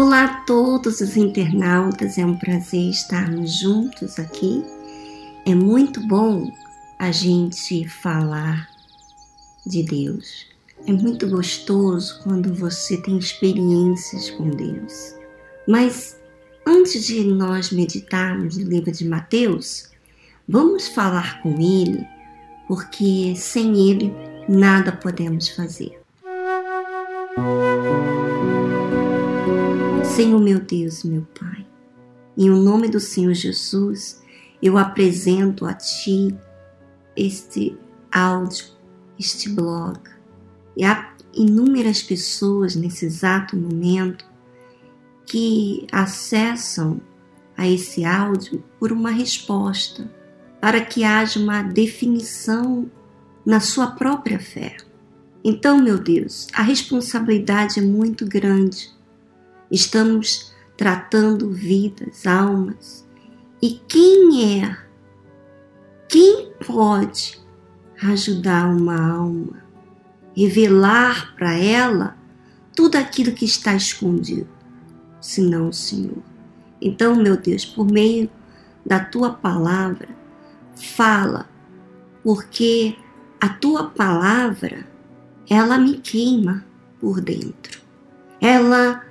[0.00, 4.62] Olá a todos os internautas, é um prazer estarmos juntos aqui.
[5.44, 6.52] É muito bom
[6.96, 8.68] a gente falar
[9.66, 10.46] de Deus.
[10.86, 15.16] É muito gostoso quando você tem experiências com Deus.
[15.66, 16.16] Mas
[16.64, 19.90] antes de nós meditarmos no livro de Mateus,
[20.48, 22.06] vamos falar com Ele,
[22.68, 24.14] porque sem Ele
[24.48, 25.97] nada podemos fazer.
[30.18, 31.64] Senhor meu Deus, meu Pai,
[32.36, 34.20] em o nome do Senhor Jesus,
[34.60, 36.36] eu apresento a Ti
[37.16, 37.78] este
[38.10, 38.64] áudio,
[39.16, 40.00] este blog.
[40.76, 44.26] E há inúmeras pessoas nesse exato momento
[45.24, 47.00] que acessam
[47.56, 50.10] a esse áudio por uma resposta,
[50.60, 52.90] para que haja uma definição
[53.46, 54.78] na sua própria fé.
[55.44, 58.97] Então, meu Deus, a responsabilidade é muito grande
[59.70, 63.06] Estamos tratando vidas, almas.
[63.60, 64.78] E quem é?
[66.08, 67.40] Quem pode
[68.02, 69.62] ajudar uma alma?
[70.34, 72.16] Revelar para ela
[72.74, 74.48] tudo aquilo que está escondido,
[75.20, 76.22] senão o Senhor.
[76.80, 78.30] Então, meu Deus, por meio
[78.86, 80.08] da tua palavra,
[80.76, 81.48] fala,
[82.22, 82.96] porque
[83.40, 84.86] a tua palavra,
[85.50, 86.64] ela me queima
[87.00, 87.80] por dentro.
[88.40, 89.07] Ela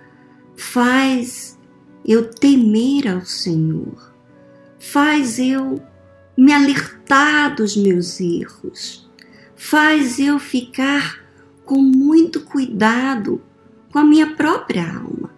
[0.57, 1.57] faz
[2.03, 4.13] eu temer ao Senhor,
[4.79, 5.81] faz eu
[6.35, 9.09] me alertar dos meus erros,
[9.55, 11.23] faz eu ficar
[11.63, 13.41] com muito cuidado
[13.91, 15.29] com a minha própria alma.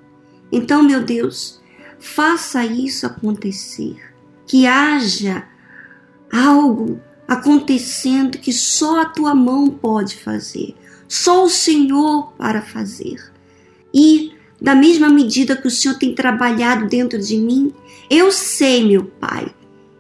[0.51, 1.61] Então, meu Deus,
[1.99, 3.97] faça isso acontecer,
[4.47, 5.47] que haja
[6.31, 10.75] algo acontecendo que só a tua mão pode fazer,
[11.07, 13.31] só o Senhor para fazer.
[13.93, 14.28] E
[14.61, 17.73] da mesma medida que o Senhor tem trabalhado dentro de mim,
[18.09, 19.53] eu sei, meu Pai,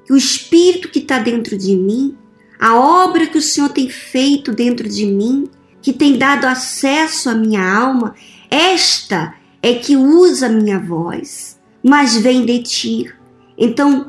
[0.05, 2.17] que o Espírito que está dentro de mim,
[2.59, 5.49] a obra que o Senhor tem feito dentro de mim,
[5.81, 8.15] que tem dado acesso à minha alma,
[8.49, 13.13] esta é que usa a minha voz, mas vem de ti.
[13.57, 14.07] Então,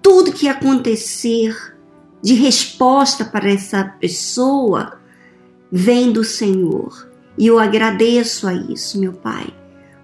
[0.00, 1.54] tudo que acontecer
[2.22, 4.98] de resposta para essa pessoa
[5.70, 7.10] vem do Senhor.
[7.36, 9.52] E eu agradeço a isso, meu Pai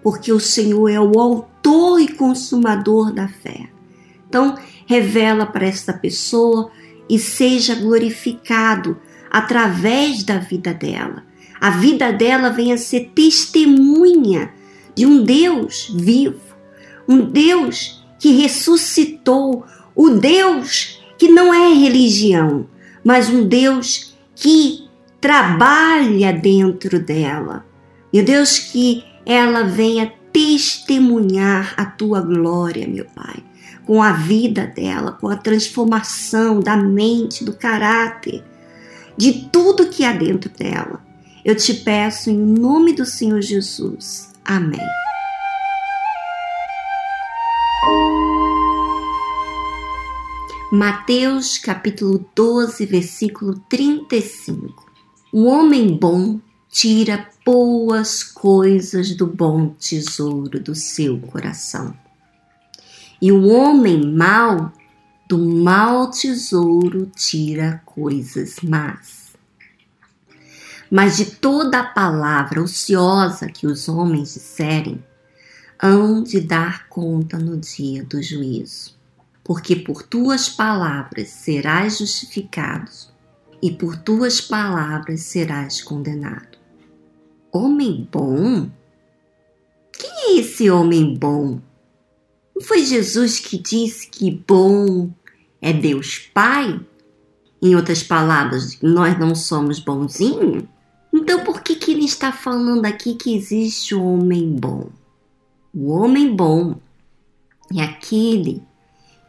[0.02, 3.68] porque o Senhor é o autor e consumador da fé.
[4.28, 4.56] Então,
[4.86, 6.70] revela para esta pessoa
[7.08, 8.96] e seja glorificado
[9.30, 11.24] através da vida dela.
[11.60, 14.52] A vida dela venha ser testemunha
[14.94, 16.40] de um Deus vivo,
[17.06, 22.66] um Deus que ressuscitou, o Deus que não é religião,
[23.04, 24.88] mas um Deus que
[25.20, 27.66] trabalha dentro dela.
[28.12, 33.36] E Deus que ela venha testemunhar a tua glória, meu Pai,
[33.86, 38.42] com a vida dela, com a transformação da mente, do caráter,
[39.16, 41.00] de tudo que há dentro dela.
[41.44, 44.32] Eu te peço em nome do Senhor Jesus.
[44.44, 44.80] Amém.
[50.72, 54.90] Mateus capítulo 12, versículo 35.
[55.32, 56.40] O homem bom
[56.70, 61.92] tira boas coisas do bom tesouro do seu coração.
[63.20, 64.72] E o homem mau
[65.28, 69.30] do mau tesouro tira coisas más.
[70.88, 75.04] Mas de toda a palavra ociosa que os homens disserem,
[75.78, 78.98] hão de dar conta no dia do juízo.
[79.42, 82.90] Porque por tuas palavras serás justificado,
[83.62, 86.49] e por tuas palavras serás condenado.
[87.52, 88.70] Homem bom?
[89.92, 91.60] Quem é esse homem bom?
[92.54, 95.10] Não foi Jesus que disse que bom
[95.60, 96.78] é Deus Pai?
[97.60, 100.62] Em outras palavras, nós não somos bonzinhos?
[101.12, 104.88] Então por que, que ele está falando aqui que existe o homem bom?
[105.74, 106.76] O homem bom
[107.76, 108.62] é aquele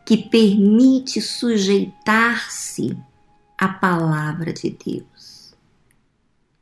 [0.05, 2.95] que permite sujeitar-se
[3.57, 5.55] à palavra de Deus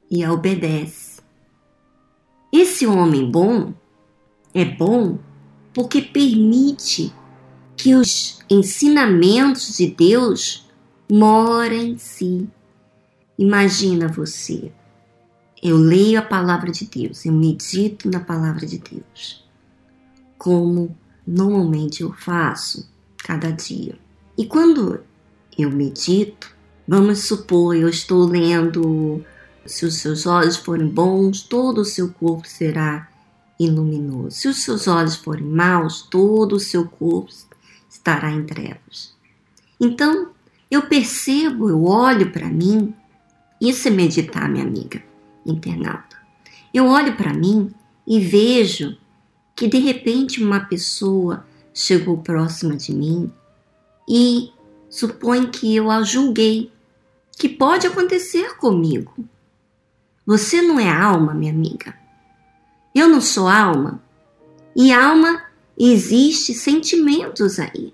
[0.09, 1.08] e a obedece
[2.51, 3.73] esse homem bom
[4.53, 5.19] é bom
[5.73, 7.13] porque permite
[7.77, 10.67] que os ensinamentos de Deus
[11.09, 12.49] morem em si.
[13.37, 14.71] Imagina você,
[15.61, 19.47] eu leio a palavra de Deus, eu medito na palavra de Deus,
[20.37, 23.97] como normalmente eu faço cada dia.
[24.37, 25.01] E quando
[25.57, 26.53] eu medito,
[26.87, 29.23] vamos supor, eu estou lendo
[29.65, 33.09] se os seus olhos forem bons, todo o seu corpo será
[33.59, 34.31] e luminoso.
[34.31, 37.29] Se os seus olhos forem maus, todo o seu corpo
[37.89, 39.13] estará em trevas.
[39.79, 40.29] Então,
[40.71, 42.93] eu percebo, eu olho para mim,
[43.59, 45.03] isso é meditar, minha amiga
[45.45, 46.17] internauta.
[46.73, 47.71] Eu olho para mim
[48.07, 48.97] e vejo
[49.55, 53.31] que de repente uma pessoa chegou próxima de mim
[54.07, 54.51] e
[54.89, 56.71] supõe que eu a julguei,
[57.37, 59.13] que pode acontecer comigo.
[60.29, 61.95] Você não é alma, minha amiga.
[62.93, 63.99] Eu não sou alma.
[64.75, 65.41] E alma
[65.75, 67.91] existe sentimentos aí.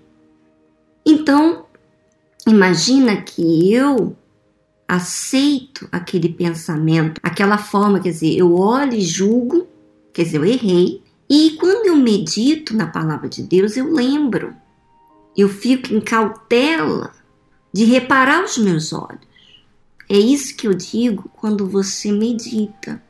[1.06, 1.64] Então,
[2.46, 4.14] imagina que eu
[4.86, 9.66] aceito aquele pensamento, aquela forma, quer dizer, eu olho e julgo,
[10.12, 14.54] quer dizer, eu errei, e quando eu medito na palavra de Deus, eu lembro,
[15.34, 17.14] eu fico em cautela
[17.72, 19.25] de reparar os meus olhos.
[20.08, 23.02] É isso que eu digo quando você medita.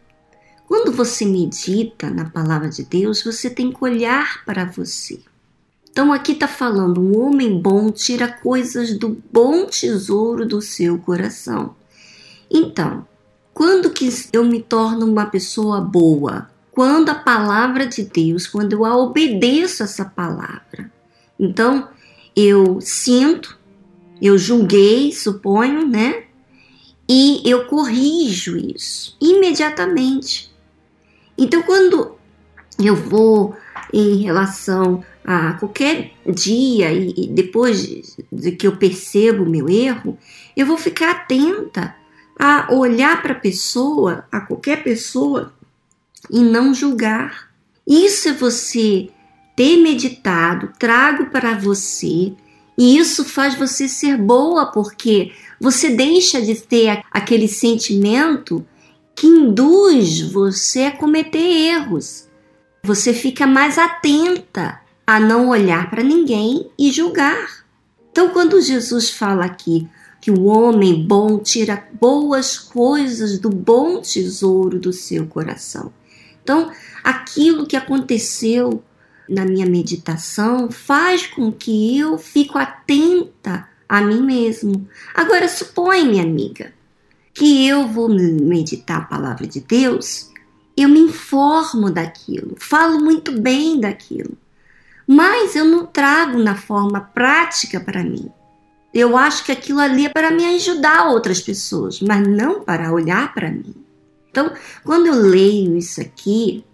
[0.67, 5.21] Quando você medita na palavra de Deus, você tem que olhar para você.
[5.91, 11.77] Então aqui está falando: um homem bom tira coisas do bom tesouro do seu coração.
[12.51, 13.07] Então,
[13.55, 16.49] quando que eu me torno uma pessoa boa?
[16.77, 20.93] quando a palavra de Deus, quando eu obedeço essa palavra.
[21.41, 21.89] Então,
[22.37, 23.59] eu sinto,
[24.21, 26.25] eu julguei, suponho, né?
[27.09, 30.53] E eu corrijo isso imediatamente.
[31.39, 32.17] Então, quando
[32.83, 33.57] eu vou
[33.93, 40.19] em relação a qualquer dia e depois de que eu percebo o meu erro,
[40.57, 41.95] eu vou ficar atenta
[42.39, 45.53] a olhar para a pessoa, a qualquer pessoa,
[46.31, 47.51] e não julgar.
[47.87, 49.09] Isso é você
[49.57, 52.35] ter meditado, trago para você,
[52.77, 58.67] e isso faz você ser boa, porque você deixa de ter aquele sentimento
[59.15, 62.29] que induz você a cometer erros.
[62.85, 67.65] Você fica mais atenta a não olhar para ninguém e julgar.
[68.11, 69.89] Então, quando Jesus fala aqui
[70.21, 75.93] que o homem bom tira boas coisas do bom tesouro do seu coração,
[76.47, 76.71] então,
[77.03, 78.81] aquilo que aconteceu
[79.29, 84.89] na minha meditação faz com que eu fico atenta a mim mesmo.
[85.15, 86.73] Agora, supõe, minha amiga,
[87.33, 90.31] que eu vou meditar a palavra de Deus,
[90.77, 94.37] eu me informo daquilo, falo muito bem daquilo,
[95.07, 98.31] mas eu não trago na forma prática para mim.
[98.93, 103.33] Eu acho que aquilo ali é para me ajudar outras pessoas, mas não para olhar
[103.35, 103.75] para mim.
[104.31, 104.53] Então,
[104.85, 106.65] quando eu leio isso aqui,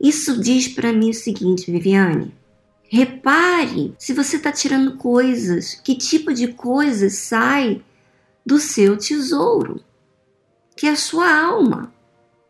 [0.00, 2.34] isso diz para mim o seguinte, Viviane:
[2.92, 7.82] repare se você está tirando coisas, que tipo de coisas sai
[8.44, 9.80] do seu tesouro,
[10.76, 11.90] que é a sua alma.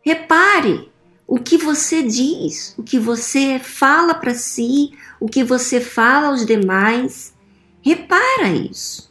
[0.01, 0.91] Repare
[1.25, 6.45] o que você diz, o que você fala para si, o que você fala aos
[6.45, 7.33] demais.
[7.81, 9.09] Repara isso,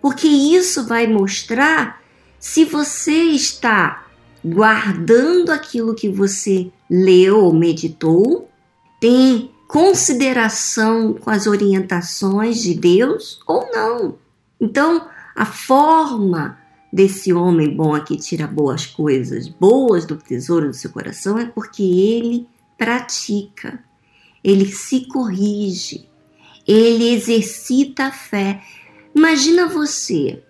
[0.00, 2.02] porque isso vai mostrar
[2.38, 4.06] se você está
[4.42, 8.48] guardando aquilo que você leu ou meditou,
[8.98, 14.18] tem consideração com as orientações de Deus ou não.
[14.60, 16.58] Então, a forma
[16.92, 21.82] desse homem bom aqui tira boas coisas, boas do tesouro do seu coração, é porque
[21.82, 23.82] ele pratica,
[24.44, 26.06] ele se corrige,
[26.68, 28.62] ele exercita a fé.
[29.14, 30.42] Imagina você,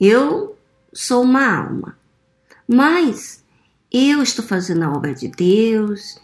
[0.00, 0.56] eu
[0.92, 1.98] sou uma alma,
[2.68, 3.44] mas
[3.90, 6.22] eu estou fazendo a obra de Deus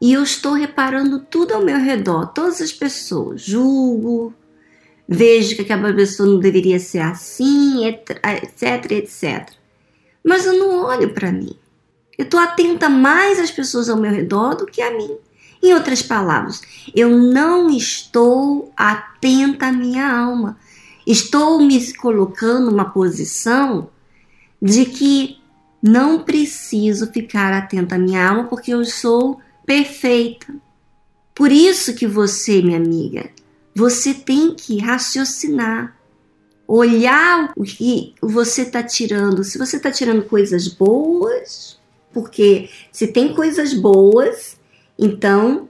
[0.00, 3.42] e eu estou reparando tudo ao meu redor, todas as pessoas.
[3.42, 4.34] Julgo,
[5.08, 9.48] vejo que aquela pessoa não deveria ser assim, etc, etc.
[10.24, 11.56] Mas eu não olho para mim.
[12.18, 15.16] Eu estou atenta mais às pessoas ao meu redor do que a mim.
[15.62, 16.60] Em outras palavras,
[16.94, 20.58] eu não estou atenta à minha alma.
[21.06, 23.88] Estou me colocando numa posição
[24.60, 25.38] de que
[25.82, 30.54] não preciso ficar atenta à minha alma porque eu sou perfeita.
[31.34, 33.28] Por isso que você, minha amiga,
[33.74, 35.94] você tem que raciocinar,
[36.66, 39.44] olhar o que você está tirando.
[39.44, 41.78] Se você está tirando coisas boas,
[42.12, 44.58] porque se tem coisas boas,
[44.98, 45.68] então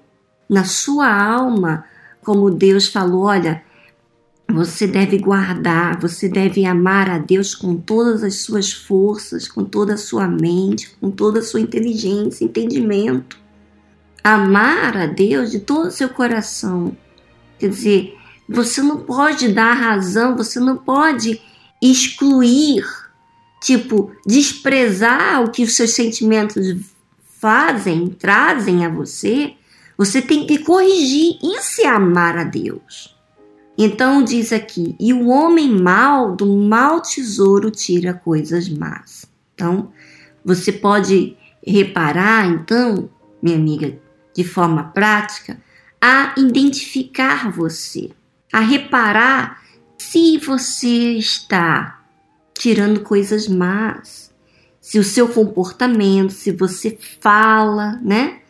[0.48, 1.84] na sua alma,
[2.22, 3.64] como Deus falou, olha,
[4.48, 9.94] você deve guardar, você deve amar a Deus com todas as suas forças, com toda
[9.94, 13.44] a sua mente, com toda a sua inteligência, entendimento.
[14.26, 16.96] Amar a Deus de todo o seu coração.
[17.60, 18.18] Quer dizer,
[18.48, 21.40] você não pode dar razão, você não pode
[21.80, 22.84] excluir,
[23.62, 26.76] tipo, desprezar o que os seus sentimentos
[27.38, 29.54] fazem, trazem a você,
[29.96, 31.38] você tem que corrigir.
[31.40, 33.16] Isso é amar a Deus.
[33.78, 39.24] Então diz aqui: e o homem mau do mau tesouro tira coisas más.
[39.54, 39.92] Então,
[40.44, 43.08] você pode reparar, então,
[43.40, 44.04] minha amiga,
[44.36, 45.58] de forma prática,
[46.00, 48.10] a identificar você,
[48.52, 49.62] a reparar
[49.96, 52.04] se você está
[52.56, 54.32] tirando coisas más,
[54.80, 58.40] se o seu comportamento, se você fala, né?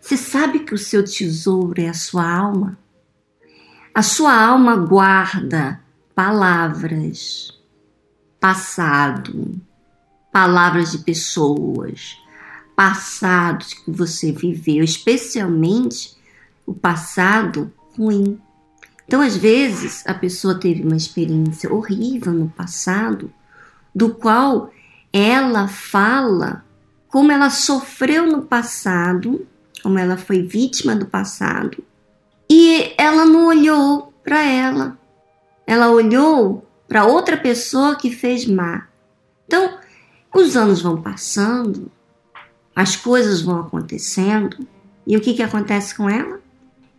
[0.00, 2.78] Você sabe que o seu tesouro é a sua alma?
[3.94, 5.80] A sua alma guarda
[6.14, 7.52] palavras,
[8.40, 9.60] passado,
[10.32, 12.18] palavras de pessoas,
[12.76, 16.14] passados que você viveu, especialmente
[16.66, 18.38] o passado ruim.
[19.06, 23.32] Então, às vezes, a pessoa teve uma experiência horrível no passado,
[23.94, 24.70] do qual
[25.12, 26.64] ela fala
[27.08, 29.46] como ela sofreu no passado,
[29.82, 31.82] como ela foi vítima do passado,
[32.50, 34.98] e ela não olhou para ela.
[35.66, 38.86] Ela olhou para outra pessoa que fez má.
[39.46, 39.78] Então,
[40.34, 41.90] os anos vão passando,
[42.76, 44.68] as coisas vão acontecendo,
[45.06, 46.38] e o que, que acontece com ela?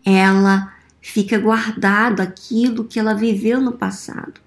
[0.03, 4.41] Ela fica guardado aquilo que ela viveu no passado.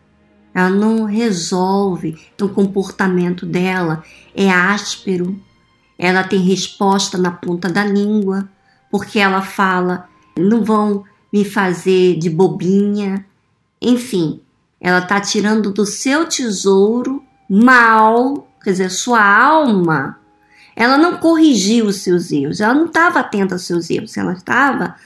[0.53, 4.03] Ela não resolve, então o comportamento dela
[4.35, 5.41] é áspero,
[5.97, 8.49] ela tem resposta na ponta da língua,
[8.91, 13.25] porque ela fala não vão me fazer de bobinha.
[13.81, 14.41] Enfim,
[14.81, 20.20] ela está tirando do seu tesouro mal, quer dizer, sua alma.
[20.81, 24.97] Ela não corrigiu os seus erros, ela não estava atenta aos seus erros, ela estava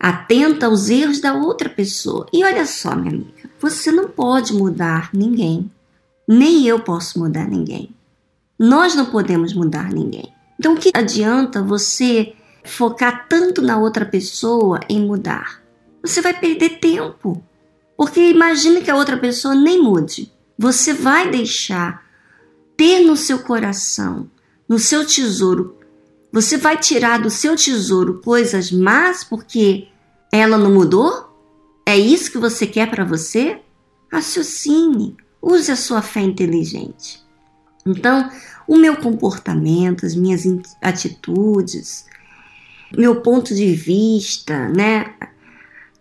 [0.00, 2.26] atenta aos erros da outra pessoa.
[2.32, 5.70] E olha só, minha amiga, você não pode mudar ninguém,
[6.26, 7.90] nem eu posso mudar ninguém.
[8.58, 10.32] Nós não podemos mudar ninguém.
[10.58, 12.32] Então, o que adianta você
[12.64, 15.60] focar tanto na outra pessoa em mudar.
[16.00, 17.44] Você vai perder tempo.
[17.94, 20.32] Porque imagine que a outra pessoa nem mude.
[20.58, 22.08] Você vai deixar
[22.80, 24.30] ter no seu coração,
[24.66, 25.76] no seu tesouro,
[26.32, 29.88] você vai tirar do seu tesouro coisas más porque
[30.32, 31.28] ela não mudou?
[31.84, 33.60] É isso que você quer para você?
[34.10, 37.22] Raciocine, use a sua fé inteligente.
[37.84, 38.30] Então,
[38.66, 40.44] o meu comportamento, as minhas
[40.80, 42.06] atitudes,
[42.96, 45.16] meu ponto de vista, né?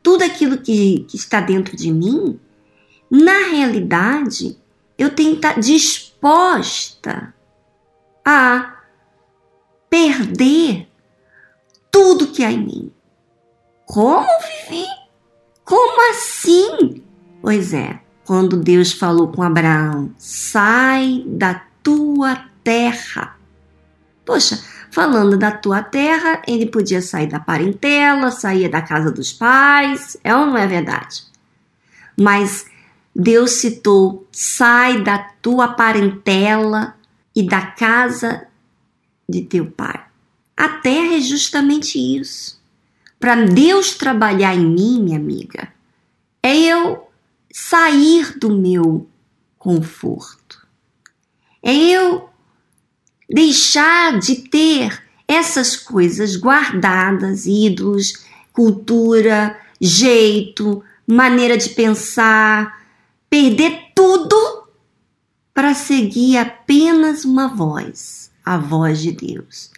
[0.02, 2.40] Tudo aquilo que, que está dentro de mim,
[3.12, 4.58] na realidade,
[4.98, 5.60] eu tenho que estar
[6.20, 7.34] disposta
[8.26, 8.76] a
[9.90, 10.88] perder
[11.90, 12.92] tudo que há em mim.
[13.86, 14.28] Como,
[14.68, 14.86] Vivi?
[15.64, 17.02] Como assim?
[17.42, 23.38] Pois é, quando Deus falou com Abraão: sai da tua terra.
[24.26, 24.62] Poxa,
[24.92, 30.36] falando da tua terra, ele podia sair da parentela, sair da casa dos pais, é
[30.36, 31.24] ou não é verdade?
[32.16, 32.66] Mas
[33.20, 36.96] Deus citou: sai da tua parentela
[37.36, 38.48] e da casa
[39.28, 40.06] de teu pai.
[40.56, 42.58] A terra é justamente isso.
[43.20, 45.68] Para Deus trabalhar em mim, minha amiga,
[46.42, 47.10] é eu
[47.52, 49.06] sair do meu
[49.58, 50.66] conforto.
[51.62, 52.30] É eu
[53.30, 58.14] deixar de ter essas coisas guardadas, ídolos,
[58.54, 62.79] cultura, jeito, maneira de pensar,
[63.30, 64.36] perder tudo
[65.54, 69.72] para seguir apenas uma voz, a voz de Deus.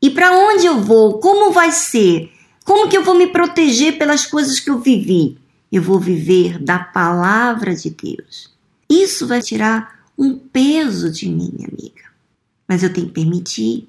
[0.00, 1.18] E para onde eu vou?
[1.18, 2.30] Como vai ser?
[2.64, 5.38] Como que eu vou me proteger pelas coisas que eu vivi?
[5.70, 8.50] Eu vou viver da palavra de Deus.
[8.88, 12.02] Isso vai tirar um peso de mim, amiga
[12.72, 13.86] mas eu tenho que permitir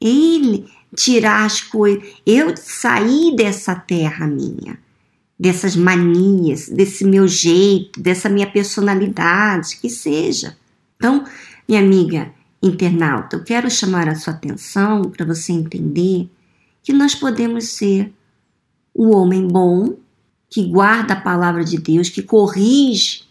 [0.00, 4.76] ele tirar as coisas, eu sair dessa terra minha,
[5.40, 10.54] dessas manias, desse meu jeito, dessa minha personalidade, que seja.
[10.96, 11.24] Então,
[11.66, 12.30] minha amiga
[12.62, 16.28] internauta, eu quero chamar a sua atenção para você entender
[16.82, 18.12] que nós podemos ser
[18.92, 19.96] o homem bom
[20.50, 23.22] que guarda a palavra de Deus, que corrige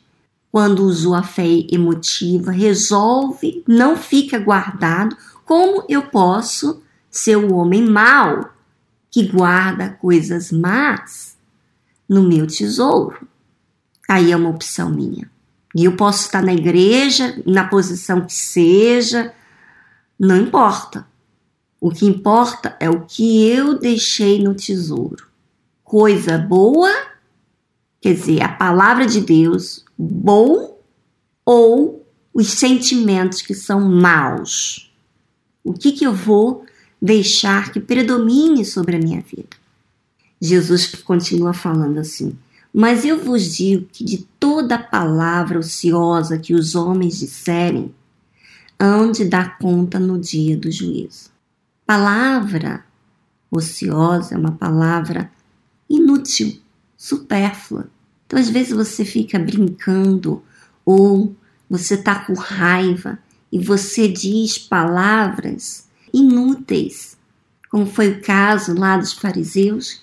[0.51, 7.83] quando usou a fé emotiva, resolve, não fica guardado, como eu posso ser o homem
[7.83, 8.49] mau
[9.11, 11.37] que guarda coisas más
[12.09, 13.27] no meu tesouro?
[14.09, 15.29] Aí é uma opção minha.
[15.75, 19.31] E eu posso estar na igreja, na posição que seja,
[20.19, 21.07] não importa.
[21.79, 25.27] O que importa é o que eu deixei no tesouro.
[25.83, 26.91] Coisa boa,
[28.01, 30.77] quer dizer, a palavra de Deus, bom
[31.45, 34.91] ou os sentimentos que são maus.
[35.63, 36.65] O que, que eu vou
[37.01, 39.58] deixar que predomine sobre a minha vida?
[40.41, 42.37] Jesus continua falando assim:
[42.73, 47.93] Mas eu vos digo que de toda palavra ociosa que os homens disserem,
[48.79, 51.29] hão de dar conta no dia do juízo.
[51.85, 52.85] Palavra
[53.51, 55.31] ociosa é uma palavra
[55.89, 56.59] inútil,
[56.95, 57.89] supérflua.
[58.25, 60.43] Então, às vezes, você fica brincando
[60.85, 61.35] ou
[61.69, 63.19] você está com raiva
[63.51, 67.17] e você diz palavras inúteis,
[67.69, 70.01] como foi o caso lá dos fariseus.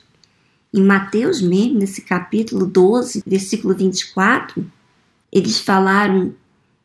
[0.77, 4.71] Em Mateus mesmo, nesse capítulo 12, versículo 24,
[5.33, 6.35] eles falaram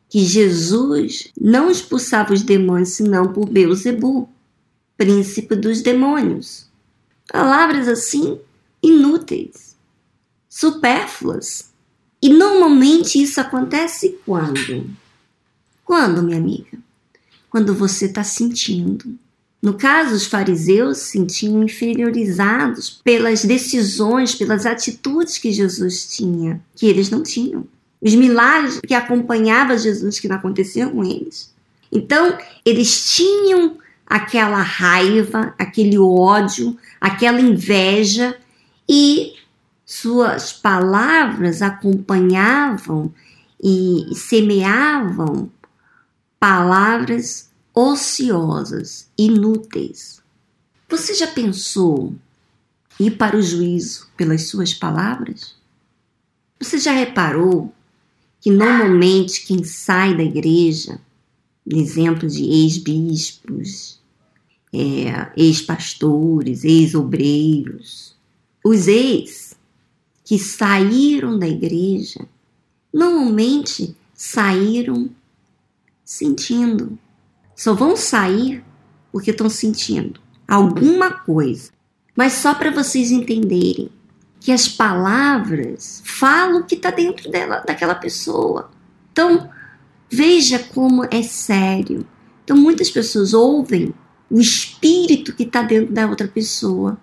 [0.08, 4.30] que Jesus não expulsava os demônios senão por Beuzebu,
[4.96, 6.66] príncipe dos demônios.
[7.30, 8.40] Palavras assim
[8.82, 9.76] inúteis,
[10.48, 11.70] supérfluas.
[12.22, 14.88] E normalmente isso acontece quando?
[15.84, 16.78] Quando, minha amiga?
[17.50, 19.18] Quando você está sentindo.
[19.62, 26.86] No caso, os fariseus se sentiam inferiorizados pelas decisões, pelas atitudes que Jesus tinha, que
[26.86, 27.66] eles não tinham
[28.02, 31.54] os milagres que acompanhavam Jesus que não aconteciam com eles.
[31.90, 38.36] Então, eles tinham aquela raiva, aquele ódio, aquela inveja
[38.88, 39.34] e
[39.86, 43.14] suas palavras acompanhavam
[43.62, 45.48] e semeavam
[46.40, 50.22] palavras ociosas, inúteis.
[50.88, 52.14] Você já pensou
[53.00, 55.54] ir para o juízo pelas suas palavras?
[56.60, 57.72] Você já reparou
[58.40, 61.00] que normalmente quem sai da igreja,
[61.66, 64.00] exemplo de ex-bispos,
[64.72, 68.14] é, ex-pastores, ex-obreiros,
[68.64, 69.56] os ex
[70.24, 72.26] que saíram da igreja,
[72.92, 75.10] normalmente saíram
[76.04, 76.98] sentindo.
[77.54, 78.64] Só vão sair
[79.10, 81.70] porque estão sentindo alguma coisa.
[82.16, 83.90] Mas só para vocês entenderem,
[84.42, 88.70] que as palavras falam o que está dentro dela, daquela pessoa.
[89.12, 89.48] Então,
[90.10, 92.04] veja como é sério.
[92.42, 93.94] Então, muitas pessoas ouvem
[94.28, 96.98] o espírito que está dentro da outra pessoa,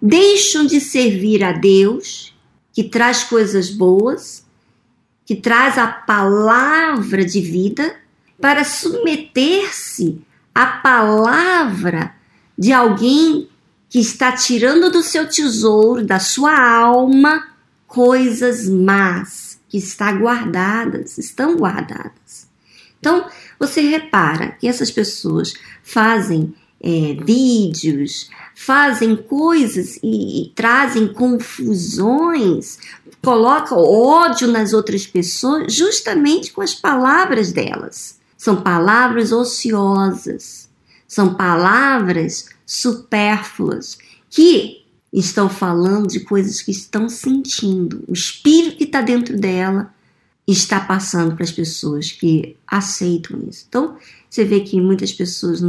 [0.00, 2.32] deixam de servir a Deus,
[2.72, 4.46] que traz coisas boas,
[5.24, 7.96] que traz a palavra de vida,
[8.40, 10.20] para submeter-se
[10.54, 12.14] à palavra
[12.56, 13.48] de alguém
[13.88, 17.48] que está tirando do seu tesouro, da sua alma,
[17.86, 22.48] coisas más que está guardadas, estão guardadas.
[22.98, 32.78] Então, você repara que essas pessoas fazem é, vídeos, fazem coisas e, e trazem confusões,
[33.22, 38.18] colocam ódio nas outras pessoas justamente com as palavras delas.
[38.36, 40.68] São palavras ociosas,
[41.06, 48.04] são palavras supérfluas, que estão falando de coisas que estão sentindo.
[48.08, 49.94] O espírito que está dentro dela
[50.46, 53.64] está passando para as pessoas que aceitam isso.
[53.68, 53.96] Então,
[54.28, 55.60] você vê que muitas pessoas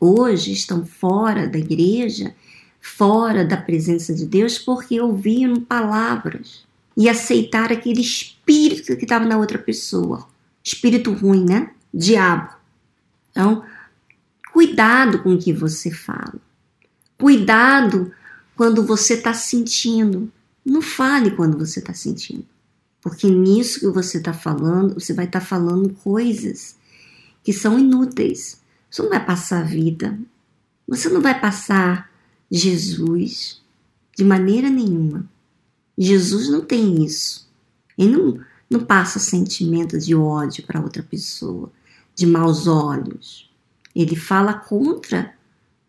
[0.00, 2.32] hoje estão fora da igreja,
[2.80, 6.64] fora da presença de Deus, porque ouviram palavras
[6.96, 10.26] e aceitaram aquele espírito que estava na outra pessoa.
[10.62, 11.70] Espírito ruim, né?
[11.92, 12.54] Diabo.
[13.30, 13.64] Então,
[14.52, 16.34] Cuidado com o que você fala.
[17.18, 18.12] Cuidado
[18.54, 20.30] quando você está sentindo.
[20.62, 22.44] Não fale quando você está sentindo.
[23.00, 26.76] Porque nisso que você está falando, você vai estar tá falando coisas
[27.42, 28.60] que são inúteis.
[28.90, 30.18] Você não vai passar a vida.
[30.86, 32.10] Você não vai passar
[32.50, 33.62] Jesus
[34.14, 35.24] de maneira nenhuma.
[35.96, 37.48] Jesus não tem isso.
[37.96, 41.72] Ele não, não passa sentimento de ódio para outra pessoa,
[42.22, 43.50] de maus olhos.
[43.94, 45.34] Ele fala contra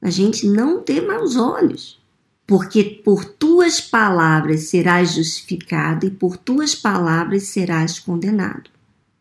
[0.02, 2.02] a gente não ter maus olhos.
[2.48, 8.70] Porque por tuas palavras serás justificado e por tuas palavras serás condenado.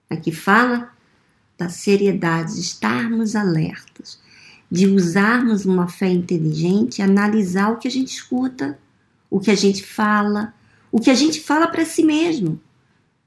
[0.09, 0.91] Aqui fala
[1.57, 4.19] da seriedade de estarmos alertas,
[4.71, 8.79] de usarmos uma fé inteligente, analisar o que a gente escuta,
[9.31, 10.53] o que a gente fala,
[10.91, 12.59] o que a gente fala para si mesmo.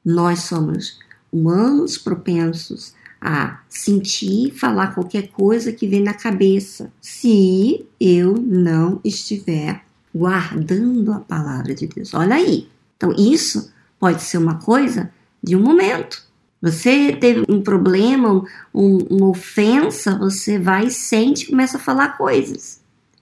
[0.04, 1.00] Nós somos
[1.32, 2.94] humanos propensos
[3.28, 9.84] a sentir, falar qualquer coisa que vem na cabeça, se eu não estiver
[10.14, 12.14] guardando a palavra de Deus.
[12.14, 12.70] Olha aí.
[12.96, 15.12] Então, isso pode ser uma coisa
[15.42, 16.24] de um momento.
[16.62, 22.80] Você teve um problema, um, uma ofensa, você vai, sente e começa a falar coisas.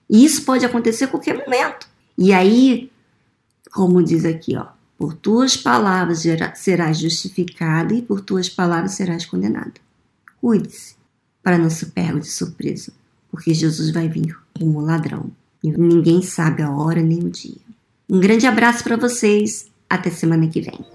[0.09, 1.87] Isso pode acontecer a qualquer momento.
[2.17, 2.91] E aí,
[3.71, 4.65] como diz aqui, ó,
[4.97, 6.23] por tuas palavras
[6.55, 9.81] serás justificado e por tuas palavras serás condenado.
[10.43, 10.95] Cuide-se
[11.41, 12.91] para não se pegue de surpresa
[13.32, 15.32] porque Jesus vai vir como ladrão.
[15.63, 17.62] E ninguém sabe a hora nem o dia.
[18.10, 19.67] Um grande abraço para vocês.
[19.89, 20.86] Até semana que vem.